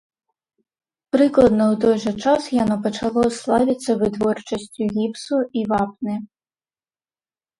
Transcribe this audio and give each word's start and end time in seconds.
Прыкладна 1.15 1.63
ў 1.73 1.77
той 1.83 1.95
жа 2.05 2.11
час 2.29 2.41
яно 2.63 2.77
пачало 2.85 3.25
славіцца 3.39 3.91
вытворчасцю 4.01 4.83
гіпсу 4.95 5.37
і 5.61 5.67
вапны. 5.75 6.15